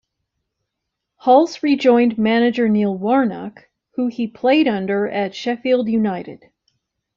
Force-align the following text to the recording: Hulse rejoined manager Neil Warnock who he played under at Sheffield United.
Hulse 1.25 1.61
rejoined 1.61 2.17
manager 2.17 2.67
Neil 2.67 2.97
Warnock 2.97 3.69
who 3.93 4.07
he 4.07 4.25
played 4.25 4.67
under 4.67 5.07
at 5.07 5.35
Sheffield 5.35 5.87
United. 5.89 6.49